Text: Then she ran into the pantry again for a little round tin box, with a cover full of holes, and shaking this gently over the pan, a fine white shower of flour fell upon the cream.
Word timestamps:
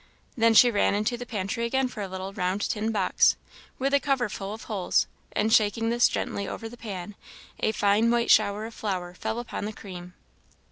Then 0.35 0.55
she 0.55 0.71
ran 0.71 0.95
into 0.95 1.15
the 1.15 1.27
pantry 1.27 1.63
again 1.63 1.87
for 1.87 2.01
a 2.01 2.07
little 2.07 2.33
round 2.33 2.67
tin 2.67 2.91
box, 2.91 3.37
with 3.77 3.93
a 3.93 3.99
cover 3.99 4.29
full 4.29 4.51
of 4.51 4.63
holes, 4.63 5.05
and 5.33 5.53
shaking 5.53 5.91
this 5.91 6.07
gently 6.07 6.47
over 6.47 6.67
the 6.67 6.75
pan, 6.75 7.13
a 7.59 7.71
fine 7.71 8.09
white 8.09 8.31
shower 8.31 8.65
of 8.65 8.73
flour 8.73 9.13
fell 9.13 9.37
upon 9.37 9.65
the 9.65 9.73
cream. 9.73 10.15